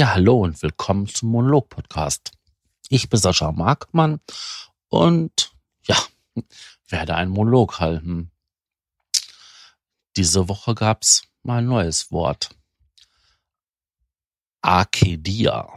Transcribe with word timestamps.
Ja, 0.00 0.14
hallo 0.14 0.44
und 0.44 0.62
willkommen 0.62 1.06
zum 1.08 1.28
Monolog-Podcast. 1.28 2.32
Ich 2.88 3.10
bin 3.10 3.20
Sascha 3.20 3.52
Markmann 3.52 4.18
und 4.88 5.52
ja, 5.82 5.98
werde 6.88 7.16
einen 7.16 7.30
Monolog 7.30 7.80
halten. 7.80 8.30
Diese 10.16 10.48
Woche 10.48 10.74
gab's 10.74 11.24
mal 11.42 11.58
ein 11.58 11.66
neues 11.66 12.10
Wort. 12.10 12.48
Arcadia. 14.62 15.68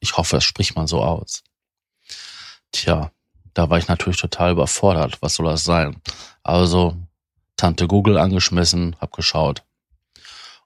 Ich 0.00 0.18
hoffe, 0.18 0.36
es 0.36 0.44
spricht 0.44 0.76
man 0.76 0.86
so 0.86 1.02
aus. 1.02 1.44
Tja, 2.72 3.10
da 3.54 3.70
war 3.70 3.78
ich 3.78 3.88
natürlich 3.88 4.20
total 4.20 4.52
überfordert. 4.52 5.22
Was 5.22 5.36
soll 5.36 5.46
das 5.46 5.64
sein? 5.64 6.02
Also 6.42 6.94
Tante 7.56 7.86
Google 7.86 8.18
angeschmissen, 8.18 8.96
hab 9.00 9.12
geschaut. 9.12 9.64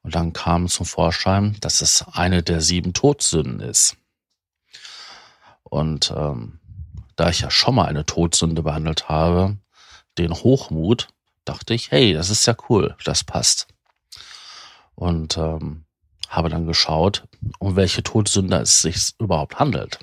Und 0.02 0.15
dann 0.15 0.33
kam 0.33 0.69
zum 0.69 0.87
Vorschein, 0.87 1.56
dass 1.61 1.80
es 1.80 2.05
eine 2.12 2.43
der 2.43 2.60
sieben 2.60 2.93
Todsünden 2.93 3.60
ist. 3.60 3.97
Und 5.62 6.12
ähm, 6.16 6.60
da 7.16 7.30
ich 7.30 7.41
ja 7.41 7.51
schon 7.51 7.74
mal 7.74 7.87
eine 7.87 8.05
Todsünde 8.05 8.62
behandelt 8.62 9.09
habe, 9.09 9.57
den 10.19 10.34
Hochmut, 10.34 11.09
dachte 11.45 11.74
ich, 11.74 11.91
hey, 11.91 12.12
das 12.12 12.30
ist 12.30 12.46
ja 12.46 12.55
cool, 12.69 12.96
das 13.05 13.24
passt. 13.24 13.69
Und 14.95 15.37
ähm, 15.38 15.84
habe 16.29 16.48
dann 16.48 16.66
geschaut, 16.66 17.29
um 17.59 17.77
welche 17.77 18.02
Todsünde 18.02 18.57
es 18.59 18.80
sich 18.82 19.12
überhaupt 19.19 19.59
handelt. 19.59 19.98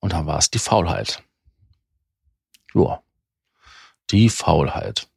Und 0.00 0.12
dann 0.12 0.26
war 0.26 0.38
es 0.38 0.50
die 0.50 0.58
Faulheit. 0.58 1.22
Ja, 2.74 3.02
die 4.10 4.28
Faulheit. 4.28 5.08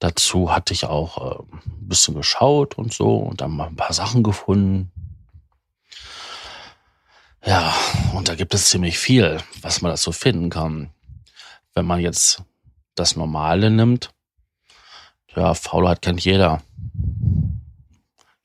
Dazu 0.00 0.50
hatte 0.50 0.72
ich 0.72 0.86
auch 0.86 1.18
äh, 1.18 1.42
ein 1.52 1.88
bisschen 1.88 2.14
geschaut 2.14 2.76
und 2.76 2.92
so 2.92 3.18
und 3.18 3.42
dann 3.42 3.52
mal 3.52 3.68
ein 3.68 3.76
paar 3.76 3.92
Sachen 3.92 4.22
gefunden. 4.22 4.90
Ja, 7.44 7.74
und 8.14 8.28
da 8.28 8.34
gibt 8.34 8.54
es 8.54 8.70
ziemlich 8.70 8.98
viel, 8.98 9.38
was 9.60 9.82
man 9.82 9.90
da 9.90 9.96
so 9.96 10.10
finden 10.10 10.50
kann. 10.50 10.90
Wenn 11.74 11.86
man 11.86 12.00
jetzt 12.00 12.42
das 12.94 13.14
Normale 13.14 13.70
nimmt, 13.70 14.10
ja, 15.36 15.54
Faulheit 15.54 16.02
kennt 16.02 16.24
jeder. 16.24 16.62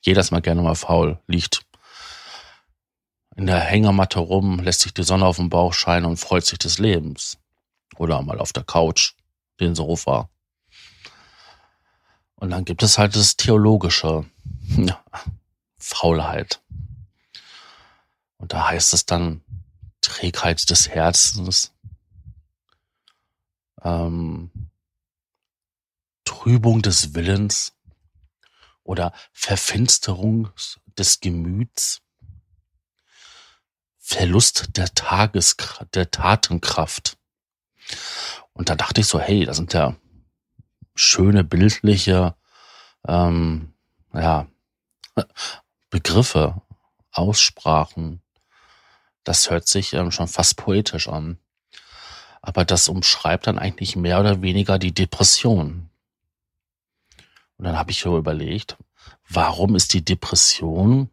Jeder 0.02 0.20
ist 0.20 0.30
mal 0.30 0.42
gerne 0.42 0.62
mal 0.62 0.76
faul, 0.76 1.18
liegt 1.26 1.62
in 3.34 3.46
der 3.46 3.60
Hängematte 3.60 4.18
rum, 4.18 4.60
lässt 4.60 4.80
sich 4.80 4.94
die 4.94 5.02
Sonne 5.02 5.26
auf 5.26 5.36
dem 5.36 5.50
Bauch 5.50 5.72
scheinen 5.72 6.06
und 6.06 6.18
freut 6.18 6.44
sich 6.44 6.58
des 6.58 6.78
Lebens. 6.78 7.38
Oder 7.96 8.22
mal 8.22 8.38
auf 8.38 8.52
der 8.52 8.64
Couch, 8.64 9.14
den 9.58 9.74
Sofa. 9.74 10.28
Und 12.36 12.50
dann 12.50 12.64
gibt 12.64 12.82
es 12.82 12.98
halt 12.98 13.16
das 13.16 13.36
theologische 13.36 14.24
ja, 14.76 15.02
Faulheit. 15.78 16.60
Und 18.36 18.52
da 18.52 18.68
heißt 18.68 18.92
es 18.92 19.06
dann 19.06 19.42
Trägheit 20.02 20.68
des 20.70 20.88
Herzens, 20.88 21.72
ähm, 23.82 24.50
Trübung 26.24 26.82
des 26.82 27.14
Willens 27.14 27.72
oder 28.82 29.12
Verfinsterung 29.32 30.50
des 30.98 31.20
Gemüts, 31.20 32.02
Verlust 33.98 34.76
der 34.76 34.94
Tages 34.94 35.56
der 35.94 36.10
Tatenkraft. 36.10 37.16
Und 38.52 38.68
da 38.68 38.76
dachte 38.76 39.00
ich 39.00 39.06
so, 39.06 39.18
hey, 39.18 39.44
das 39.44 39.56
sind 39.56 39.72
ja 39.72 39.96
schöne 40.96 41.44
bildliche 41.44 42.34
ähm, 43.06 43.72
ja, 44.12 44.48
Begriffe, 45.90 46.60
Aussprachen. 47.12 48.20
Das 49.24 49.50
hört 49.50 49.68
sich 49.68 49.92
ähm, 49.92 50.10
schon 50.10 50.28
fast 50.28 50.56
poetisch 50.56 51.08
an. 51.08 51.38
Aber 52.42 52.64
das 52.64 52.88
umschreibt 52.88 53.46
dann 53.46 53.58
eigentlich 53.58 53.96
mehr 53.96 54.20
oder 54.20 54.42
weniger 54.42 54.78
die 54.78 54.92
Depression. 54.92 55.90
Und 57.58 57.64
dann 57.64 57.78
habe 57.78 57.90
ich 57.90 58.00
so 58.00 58.16
überlegt, 58.18 58.76
warum 59.28 59.74
ist 59.74 59.94
die 59.94 60.04
Depression 60.04 61.10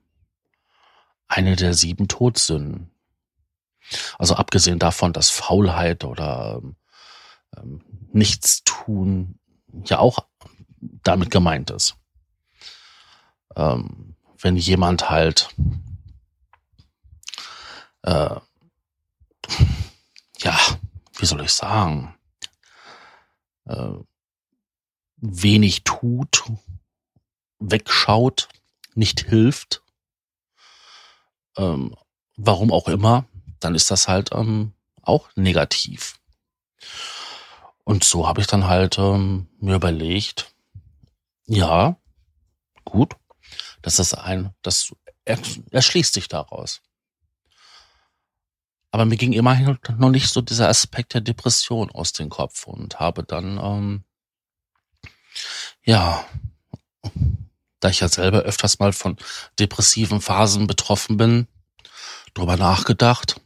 eine 1.27 1.55
der 1.55 1.73
sieben 1.73 2.07
Todsünden? 2.07 2.91
Also 4.17 4.35
abgesehen 4.35 4.79
davon, 4.79 5.13
dass 5.13 5.29
Faulheit 5.29 6.03
oder 6.03 6.61
ähm, 7.57 7.81
Nichtstun 8.11 9.39
ja 9.85 9.99
auch 9.99 10.19
damit 11.03 11.31
gemeint 11.31 11.69
ist. 11.69 11.95
Ähm, 13.55 14.15
wenn 14.39 14.57
jemand 14.57 15.09
halt 15.09 15.49
äh, 18.03 18.35
ja, 20.39 20.59
wie 21.17 21.25
soll 21.25 21.41
ich 21.41 21.51
sagen, 21.51 22.15
äh, 23.65 23.93
wenig 25.17 25.83
tut, 25.83 26.43
wegschaut, 27.59 28.49
nicht 28.93 29.21
hilft, 29.21 29.83
ähm, 31.57 31.95
warum 32.35 32.71
auch 32.71 32.87
immer, 32.87 33.25
dann 33.59 33.75
ist 33.75 33.89
das 33.89 34.07
halt 34.07 34.31
ähm, 34.33 34.73
auch 35.01 35.29
negativ. 35.35 36.19
Und 37.83 38.03
so 38.03 38.27
habe 38.27 38.41
ich 38.41 38.47
dann 38.47 38.67
halt 38.67 38.97
ähm, 38.97 39.47
mir 39.59 39.75
überlegt, 39.75 40.53
ja, 41.45 41.97
gut, 42.85 43.15
das 43.81 43.99
ist 43.99 44.13
ein, 44.13 44.53
das 44.61 44.93
erschließt 45.25 46.13
sich 46.13 46.27
daraus. 46.27 46.81
Aber 48.91 49.05
mir 49.05 49.17
ging 49.17 49.33
immerhin 49.33 49.77
noch 49.97 50.11
nicht 50.11 50.29
so 50.29 50.41
dieser 50.41 50.69
Aspekt 50.69 51.13
der 51.13 51.21
Depression 51.21 51.89
aus 51.91 52.13
dem 52.13 52.29
Kopf 52.29 52.67
und 52.67 52.99
habe 52.99 53.23
dann, 53.23 53.57
ähm, 53.57 54.03
ja, 55.83 56.23
da 57.79 57.89
ich 57.89 57.99
ja 57.99 58.07
selber 58.07 58.41
öfters 58.41 58.79
mal 58.79 58.93
von 58.93 59.17
depressiven 59.59 60.21
Phasen 60.21 60.67
betroffen 60.67 61.17
bin, 61.17 61.47
drüber 62.33 62.55
nachgedacht 62.55 63.41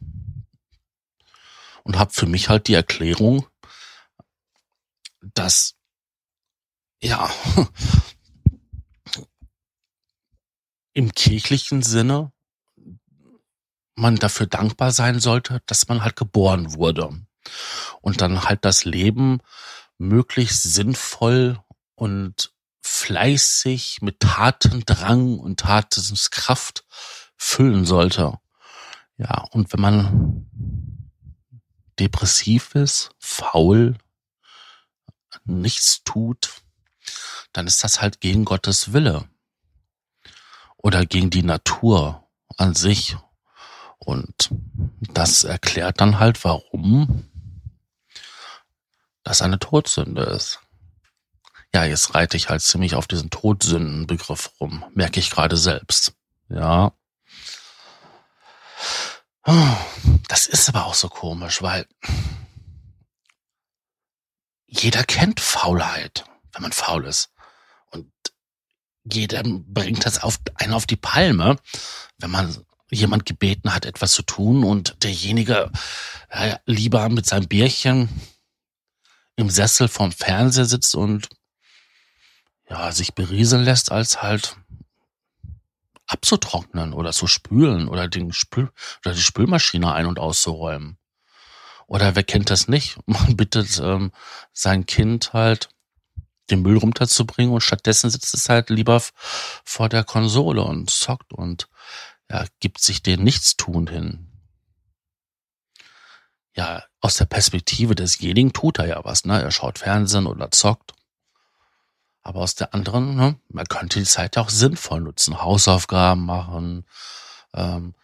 und 1.82 1.98
habe 1.98 2.12
für 2.12 2.26
mich 2.26 2.48
halt 2.48 2.68
die 2.68 2.74
Erklärung 2.74 3.47
dass 5.34 5.74
ja 7.00 7.30
im 10.92 11.12
kirchlichen 11.12 11.82
Sinne 11.82 12.32
man 13.94 14.16
dafür 14.16 14.46
dankbar 14.46 14.92
sein 14.92 15.20
sollte, 15.20 15.62
dass 15.66 15.88
man 15.88 16.02
halt 16.02 16.16
geboren 16.16 16.74
wurde 16.74 17.10
und 18.00 18.20
dann 18.20 18.44
halt 18.44 18.64
das 18.64 18.84
Leben 18.84 19.40
möglichst 19.98 20.62
sinnvoll 20.62 21.60
und 21.94 22.52
fleißig 22.80 23.98
mit 24.02 24.20
Tatendrang 24.20 25.38
und 25.38 25.60
Tatenskraft 25.60 26.84
füllen 27.36 27.84
sollte. 27.84 28.38
Ja, 29.16 29.44
und 29.50 29.72
wenn 29.72 29.80
man 29.80 30.50
depressiv 31.98 32.74
ist, 32.74 33.10
faul, 33.18 33.96
nichts 35.44 36.02
tut, 36.04 36.62
dann 37.52 37.66
ist 37.66 37.82
das 37.84 38.00
halt 38.00 38.20
gegen 38.20 38.44
Gottes 38.44 38.92
Wille 38.92 39.28
oder 40.76 41.06
gegen 41.06 41.30
die 41.30 41.42
Natur 41.42 42.28
an 42.56 42.74
sich. 42.74 43.16
Und 43.98 44.50
das 45.00 45.44
erklärt 45.44 46.00
dann 46.00 46.18
halt, 46.18 46.44
warum 46.44 47.28
das 49.22 49.42
eine 49.42 49.58
Todsünde 49.58 50.22
ist. 50.22 50.60
Ja, 51.74 51.84
jetzt 51.84 52.14
reite 52.14 52.36
ich 52.36 52.48
halt 52.48 52.62
ziemlich 52.62 52.94
auf 52.94 53.06
diesen 53.06 53.28
Todsündenbegriff 53.28 54.52
rum, 54.60 54.84
merke 54.94 55.20
ich 55.20 55.30
gerade 55.30 55.56
selbst. 55.56 56.14
Ja. 56.48 56.92
Das 60.28 60.46
ist 60.46 60.68
aber 60.68 60.86
auch 60.86 60.94
so 60.94 61.08
komisch, 61.08 61.60
weil 61.62 61.86
jeder 64.68 65.02
kennt 65.02 65.40
Faulheit, 65.40 66.24
wenn 66.52 66.62
man 66.62 66.72
faul 66.72 67.06
ist. 67.06 67.30
Und 67.90 68.12
jeder 69.02 69.42
bringt 69.44 70.04
das 70.04 70.22
auf 70.22 70.38
einen 70.54 70.74
auf 70.74 70.86
die 70.86 70.96
Palme, 70.96 71.56
wenn 72.18 72.30
man 72.30 72.64
jemand 72.90 73.26
gebeten 73.26 73.74
hat, 73.74 73.86
etwas 73.86 74.12
zu 74.12 74.22
tun 74.22 74.64
und 74.64 75.02
derjenige 75.02 75.70
ja, 76.32 76.60
lieber 76.66 77.08
mit 77.08 77.26
seinem 77.26 77.48
Bierchen 77.48 78.08
im 79.36 79.50
Sessel 79.50 79.88
vom 79.88 80.12
Fernseher 80.12 80.64
sitzt 80.64 80.94
und 80.94 81.28
ja, 82.68 82.92
sich 82.92 83.14
berieseln 83.14 83.64
lässt, 83.64 83.90
als 83.90 84.22
halt 84.22 84.56
abzutrocknen 86.06 86.92
oder 86.92 87.12
zu 87.12 87.26
spülen 87.26 87.88
oder 87.88 88.08
den 88.08 88.32
Spül 88.32 88.70
oder 89.04 89.14
die 89.14 89.22
Spülmaschine 89.22 89.92
ein- 89.92 90.06
und 90.06 90.18
auszuräumen. 90.18 90.98
Oder 91.88 92.14
wer 92.14 92.22
kennt 92.22 92.50
das 92.50 92.68
nicht? 92.68 92.98
Man 93.06 93.36
bittet 93.36 93.80
ähm, 93.82 94.12
sein 94.52 94.86
Kind 94.86 95.32
halt 95.32 95.70
den 96.50 96.62
Müll 96.62 96.78
runterzubringen 96.78 97.52
und 97.52 97.60
stattdessen 97.62 98.08
sitzt 98.10 98.32
es 98.34 98.48
halt 98.48 98.70
lieber 98.70 99.02
vor 99.64 99.88
der 99.88 100.04
Konsole 100.04 100.62
und 100.62 100.88
zockt 100.88 101.32
und 101.32 101.68
ja, 102.30 102.46
gibt 102.60 102.80
sich 102.80 103.02
den 103.02 103.24
Nichtstun 103.24 103.86
hin. 103.86 104.28
Ja, 106.54 106.84
aus 107.00 107.16
der 107.16 107.26
Perspektive 107.26 107.94
desjenigen 107.94 108.52
tut 108.52 108.78
er 108.78 108.86
ja 108.86 109.04
was, 109.04 109.24
ne? 109.24 109.40
Er 109.42 109.50
schaut 109.50 109.78
Fernsehen 109.78 110.26
oder 110.26 110.50
zockt. 110.50 110.94
Aber 112.22 112.40
aus 112.40 112.54
der 112.54 112.74
anderen, 112.74 113.14
ne? 113.14 113.40
man 113.48 113.66
könnte 113.66 114.00
die 114.00 114.04
Zeit 114.04 114.36
ja 114.36 114.42
auch 114.42 114.50
sinnvoll 114.50 115.00
nutzen. 115.00 115.40
Hausaufgaben 115.40 116.26
machen, 116.26 116.84
ähm, 117.54 117.94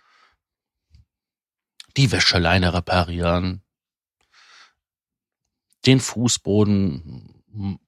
die 1.96 2.10
Wäscheleine 2.12 2.72
reparieren, 2.72 3.63
den 5.86 6.00
Fußboden 6.00 7.80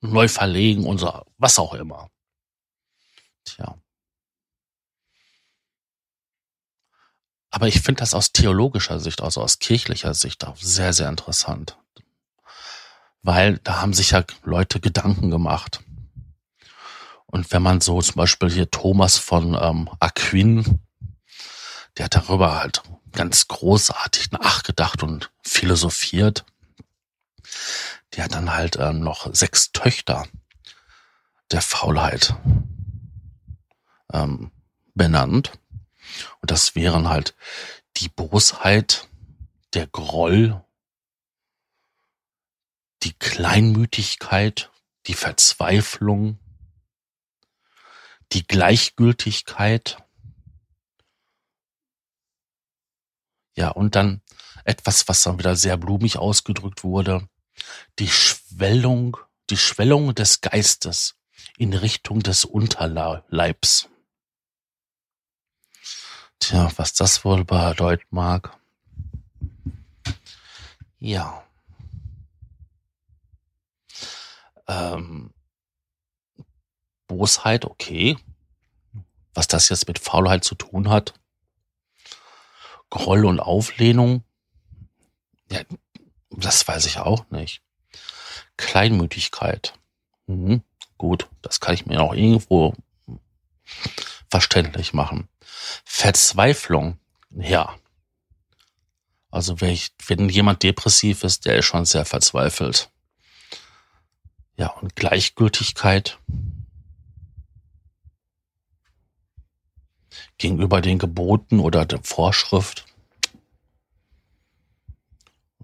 neu 0.00 0.28
verlegen 0.28 0.98
so, 0.98 1.24
was 1.38 1.58
auch 1.58 1.74
immer. 1.74 2.10
Tja. 3.44 3.76
Aber 7.50 7.68
ich 7.68 7.80
finde 7.80 8.00
das 8.00 8.14
aus 8.14 8.32
theologischer 8.32 8.98
Sicht, 8.98 9.20
also 9.20 9.42
aus 9.42 9.58
kirchlicher 9.58 10.14
Sicht 10.14 10.44
auch 10.46 10.56
sehr, 10.56 10.92
sehr 10.92 11.08
interessant. 11.08 11.76
Weil 13.22 13.58
da 13.58 13.80
haben 13.80 13.92
sich 13.92 14.12
ja 14.12 14.24
Leute 14.42 14.80
Gedanken 14.80 15.30
gemacht. 15.30 15.80
Und 17.26 17.50
wenn 17.52 17.62
man 17.62 17.80
so 17.80 18.00
zum 18.00 18.16
Beispiel 18.16 18.50
hier 18.50 18.70
Thomas 18.70 19.18
von 19.18 19.56
ähm, 19.60 19.88
Aquin, 20.00 20.80
der 21.96 22.06
hat 22.06 22.14
darüber 22.14 22.58
halt 22.58 22.82
ganz 23.12 23.48
großartig 23.48 24.32
nachgedacht 24.32 25.02
und 25.02 25.30
philosophiert. 25.42 26.44
Der 28.14 28.24
hat 28.24 28.34
dann 28.34 28.52
halt 28.52 28.76
ähm, 28.76 29.00
noch 29.00 29.32
sechs 29.34 29.72
Töchter 29.72 30.26
der 31.50 31.62
Faulheit 31.62 32.34
ähm, 34.12 34.50
benannt. 34.94 35.52
Und 36.40 36.50
das 36.50 36.74
wären 36.74 37.08
halt 37.08 37.34
die 37.96 38.08
Bosheit, 38.08 39.08
der 39.74 39.86
Groll, 39.86 40.62
die 43.02 43.14
Kleinmütigkeit, 43.14 44.70
die 45.06 45.14
Verzweiflung, 45.14 46.38
die 48.32 48.46
Gleichgültigkeit. 48.46 49.98
Ja, 53.56 53.68
und 53.68 53.96
dann 53.96 54.22
etwas, 54.64 55.08
was 55.08 55.22
dann 55.22 55.38
wieder 55.38 55.56
sehr 55.56 55.76
blumig 55.76 56.18
ausgedrückt 56.18 56.84
wurde, 56.84 57.28
die 57.98 58.08
Schwellung, 58.08 59.16
die 59.50 59.56
Schwellung 59.56 60.14
des 60.14 60.40
Geistes 60.40 61.16
in 61.58 61.74
Richtung 61.74 62.20
des 62.20 62.44
Unterleibs. 62.44 63.88
Tja, 66.40 66.70
was 66.76 66.92
das 66.94 67.24
wohl 67.24 67.44
bedeuten 67.44 68.06
mag. 68.10 68.58
Ja. 70.98 71.44
Ähm, 74.66 75.32
Bosheit, 77.06 77.64
okay. 77.64 78.16
Was 79.34 79.46
das 79.46 79.68
jetzt 79.68 79.88
mit 79.88 79.98
Faulheit 79.98 80.44
zu 80.44 80.54
tun 80.54 80.88
hat. 80.88 81.14
Groll 82.90 83.24
und 83.24 83.40
Auflehnung. 83.40 84.24
Ja, 85.50 85.60
das 86.36 86.66
weiß 86.66 86.86
ich 86.86 86.98
auch 86.98 87.30
nicht. 87.30 87.62
Kleinmütigkeit. 88.56 89.74
Mhm, 90.26 90.62
gut, 90.98 91.28
das 91.42 91.60
kann 91.60 91.74
ich 91.74 91.86
mir 91.86 92.00
auch 92.00 92.14
irgendwo 92.14 92.74
verständlich 94.30 94.92
machen. 94.92 95.28
Verzweiflung, 95.84 96.98
ja. 97.30 97.76
Also 99.30 99.60
wenn, 99.60 99.70
ich, 99.70 99.92
wenn 100.06 100.28
jemand 100.28 100.62
depressiv 100.62 101.24
ist, 101.24 101.46
der 101.46 101.58
ist 101.58 101.64
schon 101.64 101.84
sehr 101.84 102.04
verzweifelt. 102.04 102.90
Ja, 104.56 104.68
und 104.68 104.94
Gleichgültigkeit 104.94 106.18
gegenüber 110.36 110.80
den 110.80 110.98
Geboten 110.98 111.60
oder 111.60 111.86
der 111.86 112.02
Vorschrift. 112.02 112.84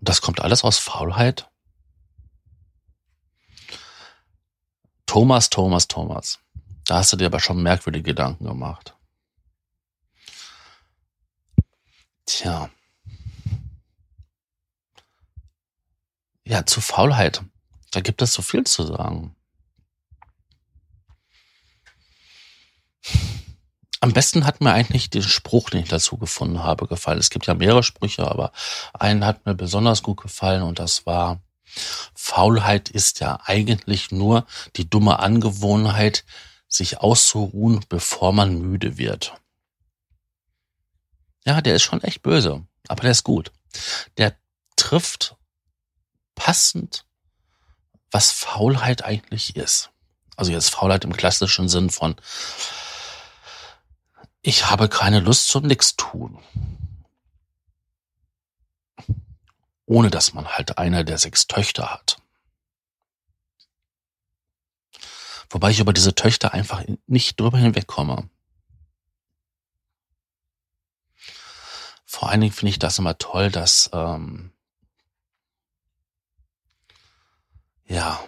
Das 0.00 0.20
kommt 0.20 0.40
alles 0.40 0.64
aus 0.64 0.78
Faulheit. 0.78 1.50
Thomas, 5.06 5.50
Thomas, 5.50 5.88
Thomas. 5.88 6.38
Da 6.84 6.96
hast 6.96 7.12
du 7.12 7.16
dir 7.16 7.26
aber 7.26 7.40
schon 7.40 7.62
merkwürdige 7.62 8.04
Gedanken 8.04 8.44
gemacht. 8.44 8.94
Tja. 12.26 12.70
Ja, 16.44 16.64
zu 16.64 16.80
Faulheit. 16.80 17.42
Da 17.90 18.00
gibt 18.00 18.22
es 18.22 18.32
so 18.32 18.42
viel 18.42 18.64
zu 18.64 18.84
sagen. 18.84 19.34
Am 24.08 24.14
besten 24.14 24.46
hat 24.46 24.62
mir 24.62 24.72
eigentlich 24.72 25.10
den 25.10 25.22
Spruch, 25.22 25.68
den 25.68 25.82
ich 25.82 25.90
dazu 25.90 26.16
gefunden 26.16 26.62
habe, 26.62 26.86
gefallen. 26.86 27.18
Es 27.18 27.28
gibt 27.28 27.46
ja 27.46 27.52
mehrere 27.52 27.82
Sprüche, 27.82 28.26
aber 28.26 28.52
einen 28.94 29.26
hat 29.26 29.44
mir 29.44 29.54
besonders 29.54 30.02
gut 30.02 30.22
gefallen 30.22 30.62
und 30.62 30.78
das 30.78 31.04
war, 31.04 31.42
Faulheit 32.14 32.88
ist 32.88 33.20
ja 33.20 33.38
eigentlich 33.44 34.10
nur 34.10 34.46
die 34.76 34.88
dumme 34.88 35.18
Angewohnheit, 35.18 36.24
sich 36.68 37.02
auszuruhen, 37.02 37.84
bevor 37.90 38.32
man 38.32 38.58
müde 38.58 38.96
wird. 38.96 39.34
Ja, 41.44 41.60
der 41.60 41.74
ist 41.74 41.82
schon 41.82 42.02
echt 42.02 42.22
böse, 42.22 42.66
aber 42.88 43.02
der 43.02 43.10
ist 43.10 43.24
gut. 43.24 43.52
Der 44.16 44.34
trifft 44.76 45.36
passend, 46.34 47.04
was 48.10 48.30
Faulheit 48.30 49.04
eigentlich 49.04 49.54
ist. 49.54 49.90
Also 50.34 50.50
jetzt 50.50 50.70
Faulheit 50.70 51.04
im 51.04 51.14
klassischen 51.14 51.68
Sinn 51.68 51.90
von 51.90 52.16
ich 54.42 54.70
habe 54.70 54.88
keine 54.88 55.20
Lust 55.20 55.48
zum 55.48 55.66
Nix-Tun. 55.66 56.38
Ohne 59.86 60.10
dass 60.10 60.34
man 60.34 60.46
halt 60.46 60.78
eine 60.78 61.04
der 61.04 61.18
sechs 61.18 61.46
Töchter 61.46 61.90
hat. 61.90 62.20
Wobei 65.50 65.70
ich 65.70 65.80
über 65.80 65.92
diese 65.94 66.14
Töchter 66.14 66.52
einfach 66.52 66.84
nicht 67.06 67.40
drüber 67.40 67.58
hinwegkomme. 67.58 68.28
Vor 72.04 72.28
allen 72.28 72.40
Dingen 72.40 72.52
finde 72.52 72.70
ich 72.70 72.78
das 72.78 72.98
immer 72.98 73.16
toll, 73.16 73.50
dass 73.50 73.88
ähm, 73.92 74.52
ja 77.86 78.22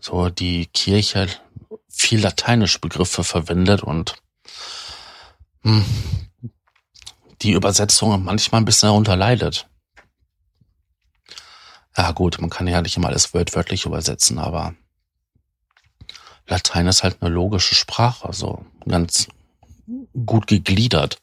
so 0.00 0.28
die 0.28 0.66
Kirche 0.66 1.28
viel 1.96 2.20
lateinische 2.20 2.78
Begriffe 2.78 3.24
verwendet 3.24 3.82
und 3.82 4.16
hm, 5.62 5.84
die 7.42 7.52
Übersetzung 7.52 8.22
manchmal 8.22 8.60
ein 8.60 8.64
bisschen 8.64 8.88
darunter 8.88 9.16
leidet. 9.16 9.68
Ja 11.96 12.12
gut, 12.12 12.38
man 12.40 12.50
kann 12.50 12.68
ja 12.68 12.82
nicht 12.82 12.96
immer 12.96 13.08
alles 13.08 13.32
wörtlich 13.32 13.86
übersetzen, 13.86 14.38
aber 14.38 14.74
Latein 16.46 16.86
ist 16.86 17.02
halt 17.02 17.22
eine 17.22 17.30
logische 17.30 17.74
Sprache, 17.74 18.32
so 18.32 18.64
ganz 18.86 19.28
gut 20.26 20.46
gegliedert 20.46 21.20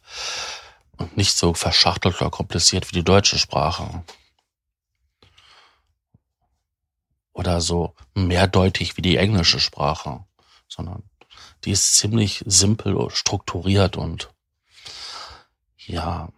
und 0.98 1.16
nicht 1.16 1.38
so 1.38 1.54
verschachtelt 1.54 2.20
oder 2.20 2.32
kompliziert 2.32 2.90
wie 2.90 2.96
die 2.96 3.04
deutsche 3.04 3.38
Sprache. 3.38 4.04
Oder 7.34 7.62
so 7.62 7.96
mehrdeutig 8.16 8.98
wie 8.98 9.02
die 9.02 9.18
englische 9.18 9.60
Sprache, 9.60 10.26
sondern 10.74 11.04
die 11.64 11.72
ist 11.72 11.96
ziemlich 11.96 12.44
simpel 12.46 13.10
strukturiert 13.12 13.98
und 13.98 14.34
ja, 15.78 16.30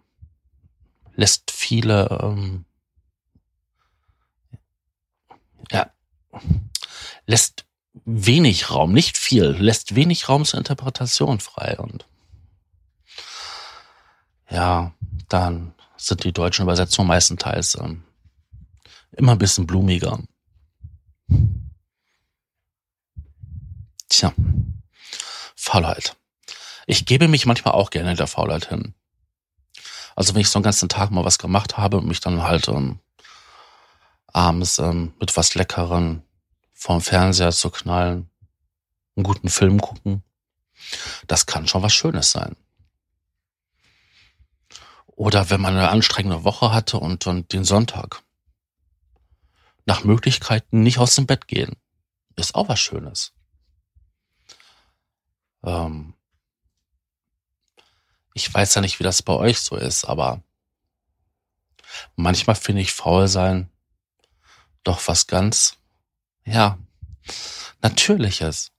lässt 1.15 1.51
viele 1.51 2.19
ähm, 2.21 2.65
ja, 5.71 5.91
lässt 7.25 7.65
wenig 8.05 8.69
Raum, 8.69 8.91
nicht 8.91 9.17
viel, 9.17 9.45
lässt 9.45 9.95
wenig 9.95 10.29
Raum 10.29 10.45
zur 10.45 10.59
Interpretation 10.59 11.39
frei 11.39 11.77
und 11.77 12.05
ja, 14.49 14.93
dann 15.27 15.73
sind 15.97 16.23
die 16.23 16.33
deutschen 16.33 16.63
Übersetzungen 16.63 17.07
meistenteils 17.07 17.75
ähm, 17.75 18.03
immer 19.11 19.31
ein 19.31 19.39
bisschen 19.39 19.65
blumiger. 19.65 20.19
Tja, 24.09 24.33
Faulheit. 25.55 26.15
Ich 26.87 27.05
gebe 27.05 27.27
mich 27.27 27.45
manchmal 27.45 27.73
auch 27.73 27.89
gerne 27.89 28.15
der 28.15 28.27
Faulheit 28.27 28.69
hin. 28.69 28.93
Also 30.15 30.33
wenn 30.33 30.41
ich 30.41 30.49
so 30.49 30.59
einen 30.59 30.63
ganzen 30.63 30.89
Tag 30.89 31.11
mal 31.11 31.25
was 31.25 31.39
gemacht 31.39 31.77
habe 31.77 31.97
und 31.97 32.07
mich 32.07 32.19
dann 32.19 32.43
halt 32.43 32.67
ähm, 32.67 32.99
abends 34.27 34.79
ähm, 34.79 35.13
mit 35.19 35.35
was 35.35 35.55
Leckeren 35.55 36.23
vorm 36.73 37.01
Fernseher 37.01 37.51
zu 37.51 37.69
knallen, 37.69 38.29
einen 39.15 39.23
guten 39.23 39.49
Film 39.49 39.81
gucken. 39.81 40.23
Das 41.27 41.45
kann 41.45 41.67
schon 41.67 41.81
was 41.81 41.93
Schönes 41.93 42.31
sein. 42.31 42.55
Oder 45.07 45.49
wenn 45.49 45.61
man 45.61 45.75
eine 45.75 45.89
anstrengende 45.89 46.43
Woche 46.43 46.73
hatte 46.73 46.99
und, 46.99 47.25
und 47.27 47.53
den 47.53 47.63
Sonntag. 47.63 48.21
Nach 49.85 50.03
Möglichkeiten 50.03 50.81
nicht 50.81 50.97
aus 50.99 51.15
dem 51.15 51.25
Bett 51.25 51.47
gehen. 51.47 51.73
Ist 52.35 52.55
auch 52.55 52.67
was 52.67 52.79
Schönes. 52.79 53.33
Ähm 55.65 56.13
ich 58.33 58.53
weiß 58.53 58.75
ja 58.75 58.81
nicht, 58.81 58.99
wie 58.99 59.03
das 59.03 59.21
bei 59.21 59.33
euch 59.33 59.59
so 59.59 59.75
ist, 59.75 60.05
aber 60.05 60.41
manchmal 62.15 62.55
finde 62.55 62.81
ich 62.81 62.93
faul 62.93 63.27
sein 63.27 63.69
doch 64.85 65.01
was 65.07 65.27
ganz, 65.27 65.77
ja, 66.45 66.77
Natürliches. 67.81 68.71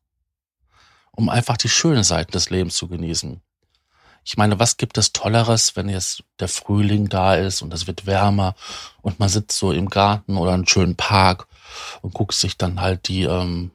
Um 1.13 1.29
einfach 1.29 1.57
die 1.57 1.69
schönen 1.69 2.05
Seiten 2.05 2.33
des 2.33 2.51
Lebens 2.51 2.77
zu 2.77 2.89
genießen. 2.89 3.41
Ich 4.25 4.37
meine, 4.37 4.59
was 4.59 4.77
gibt 4.77 4.99
es 4.99 5.13
Tolleres, 5.13 5.77
wenn 5.77 5.89
jetzt 5.89 6.25
der 6.41 6.49
Frühling 6.49 7.09
da 7.09 7.35
ist 7.35 7.63
und 7.63 7.73
es 7.73 7.87
wird 7.87 8.07
wärmer 8.07 8.55
und 9.01 9.21
man 9.21 9.29
sitzt 9.29 9.59
so 9.59 9.73
im 9.73 9.89
Garten 9.89 10.37
oder 10.37 10.53
einen 10.53 10.67
schönen 10.67 10.97
Park 10.97 11.47
und 12.03 12.13
guckt 12.13 12.35
sich 12.35 12.57
dann 12.57 12.81
halt 12.81 13.09
die, 13.09 13.23
ähm, 13.23 13.71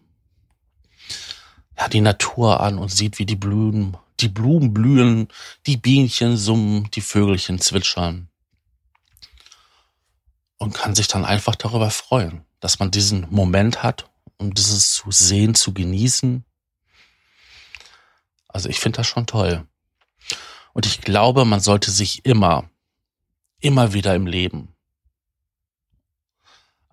ja, 1.78 1.88
die 1.88 2.02
Natur 2.02 2.60
an 2.62 2.78
und 2.78 2.90
sieht, 2.90 3.20
wie 3.20 3.26
die 3.26 3.36
Blumen, 3.36 3.98
die 4.20 4.28
Blumen 4.28 4.74
blühen, 4.74 5.28
die 5.66 5.78
Bienchen 5.78 6.38
summen, 6.38 6.90
die 6.92 7.02
Vögelchen 7.02 7.60
zwitschern. 7.60 8.30
Und 10.58 10.74
kann 10.74 10.94
sich 10.94 11.08
dann 11.08 11.26
einfach 11.26 11.56
darüber 11.56 11.90
freuen, 11.90 12.46
dass 12.60 12.80
man 12.80 12.92
diesen 12.92 13.28
Moment 13.32 13.82
hat, 13.82 14.10
um 14.38 14.54
dieses 14.54 14.94
zu 14.94 15.10
sehen, 15.10 15.56
zu 15.56 15.74
genießen. 15.74 16.46
Also 18.48 18.70
ich 18.70 18.80
finde 18.80 18.98
das 18.98 19.08
schon 19.08 19.26
toll. 19.26 19.68
Und 20.74 20.86
ich 20.86 21.02
glaube, 21.02 21.46
man 21.46 21.60
sollte 21.60 21.90
sich 21.90 22.26
immer, 22.26 22.70
immer 23.60 23.94
wieder 23.94 24.14
im 24.14 24.28
Leben 24.28 24.76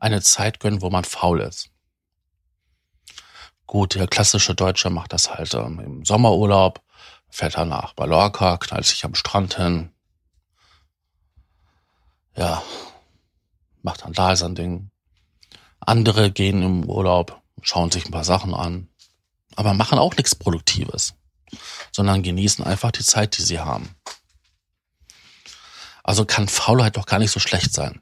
eine 0.01 0.23
Zeit 0.23 0.61
gönnen, 0.61 0.83
wo 0.83 0.91
man 0.91 1.05
faul 1.05 1.41
ist. 1.41 1.71
Gut, 3.69 3.95
der 3.95 4.09
klassische 4.09 4.57
Deutsche 4.57 4.91
macht 4.91 5.13
das 5.13 5.31
halt 5.33 5.55
ähm, 5.55 5.79
im 5.79 6.05
Sommerurlaub, 6.05 6.83
fährt 7.31 7.55
er 7.55 7.65
nach 7.65 7.95
Mallorca, 7.97 8.57
knallt 8.57 8.87
sich 8.87 9.05
am 9.05 9.15
Strand 9.15 9.55
hin. 9.57 9.93
Ja, 12.37 12.65
macht 13.83 14.03
dann 14.05 14.13
da 14.13 14.35
sein 14.35 14.57
Ding. 14.57 14.91
Andere 15.79 16.33
gehen 16.33 16.63
im 16.63 16.89
Urlaub, 16.91 17.41
schauen 17.63 17.93
sich 17.93 18.05
ein 18.05 18.11
paar 18.11 18.25
Sachen 18.25 18.53
an, 18.53 18.89
aber 19.55 19.73
machen 19.73 20.01
auch 20.01 20.17
nichts 20.17 20.35
Produktives 20.35 21.15
sondern 21.93 22.23
genießen 22.23 22.65
einfach 22.65 22.91
die 22.91 23.05
Zeit, 23.05 23.39
die 23.39 23.43
sie 23.43 23.61
haben. 23.61 23.95
Also 26.03 26.25
kann 26.25 26.49
Faulheit 26.49 26.97
doch 26.97 27.07
gar 27.07 27.19
nicht 27.19 27.31
so 27.31 27.41
schlecht 27.41 27.73
sein. 27.73 28.01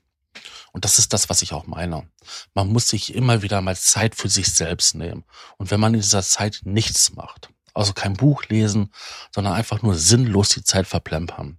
Und 0.77 0.85
das 0.85 0.99
ist 0.99 1.15
das, 1.15 1.31
was 1.31 1.41
ich 1.41 1.55
auch 1.55 1.67
meine. 1.67 2.07
Man 2.53 2.69
muss 2.69 2.89
sich 2.89 3.15
immer 3.15 3.41
wieder 3.41 3.63
mal 3.63 3.75
Zeit 3.75 4.15
für 4.15 4.29
sich 4.29 4.53
selbst 4.53 4.95
nehmen. 4.95 5.25
Und 5.57 5.71
wenn 5.71 5.81
man 5.81 5.95
in 5.95 6.03
dieser 6.03 6.23
Zeit 6.23 6.61
nichts 6.65 7.15
macht, 7.15 7.49
also 7.73 7.95
kein 7.95 8.13
Buch 8.13 8.45
lesen, 8.51 8.93
sondern 9.35 9.55
einfach 9.55 9.81
nur 9.81 9.95
sinnlos 9.95 10.51
die 10.51 10.63
Zeit 10.63 10.87
verplempern, 10.87 11.59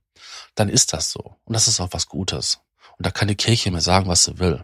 dann 0.53 0.69
ist 0.69 0.93
das 0.93 1.09
so. 1.09 1.35
Und 1.45 1.53
das 1.55 1.67
ist 1.67 1.79
auch 1.79 1.93
was 1.93 2.05
Gutes. 2.05 2.59
Und 2.99 3.07
da 3.07 3.09
kann 3.09 3.27
die 3.27 3.33
Kirche 3.33 3.71
mir 3.71 3.81
sagen, 3.81 4.07
was 4.07 4.23
sie 4.23 4.37
will. 4.37 4.63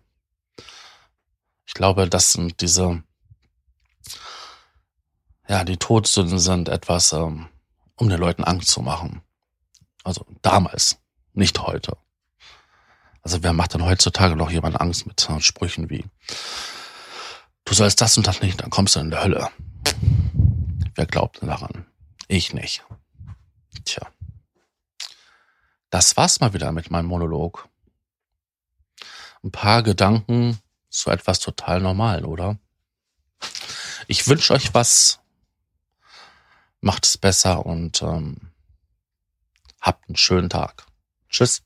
Ich 1.66 1.74
glaube, 1.74 2.08
das 2.08 2.34
sind 2.34 2.62
diese 2.62 3.02
ja, 5.50 5.64
die 5.64 5.78
Todsünden 5.78 6.38
sind 6.38 6.70
etwas, 6.70 7.12
ähm, 7.12 7.50
um 7.96 8.08
den 8.08 8.20
Leuten 8.20 8.44
Angst 8.44 8.70
zu 8.70 8.84
machen. 8.84 9.24
Also 10.04 10.28
damals, 10.44 11.00
nicht 11.34 11.58
heute. 11.58 11.98
Also 13.24 13.42
wer 13.42 13.54
macht 13.54 13.74
denn 13.74 13.84
heutzutage 13.84 14.36
noch 14.36 14.52
jemand 14.52 14.80
Angst 14.80 15.08
mit 15.08 15.28
Sprüchen 15.40 15.90
wie, 15.90 16.06
du 17.66 17.74
sollst 17.74 18.02
das 18.02 18.18
und 18.18 18.28
das 18.28 18.42
nicht, 18.42 18.62
dann 18.62 18.70
kommst 18.70 18.96
du 18.96 19.00
in 19.00 19.10
der 19.10 19.24
Hölle. 19.24 19.50
Wer 20.96 21.06
glaubt 21.06 21.42
denn 21.42 21.50
daran? 21.50 21.86
Ich 22.28 22.54
nicht. 22.54 22.84
Tja. 23.86 24.06
Das 25.90 26.18
war's 26.18 26.40
mal 26.40 26.54
wieder 26.54 26.72
mit 26.72 26.92
meinem 26.92 27.08
Monolog. 27.08 27.68
Ein 29.44 29.52
paar 29.52 29.84
Gedanken 29.84 30.60
zu 30.90 31.10
etwas 31.10 31.40
total 31.40 31.82
normal, 31.82 32.26
oder? 32.26 32.58
Ich 34.08 34.28
wünsche 34.28 34.54
euch 34.54 34.74
was 34.74 35.20
macht 36.84 37.06
es 37.06 37.18
besser 37.18 37.66
und 37.66 38.02
ähm, 38.02 38.52
habt 39.82 40.08
einen 40.08 40.18
schönen 40.18 40.50
Tag. 40.50 40.86
Tschüss. 41.30 41.64